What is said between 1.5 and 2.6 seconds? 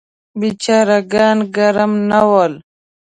ګرم نه ول.